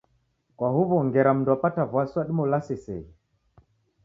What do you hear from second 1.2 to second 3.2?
mndu wapata wasi wadima ulase iseghe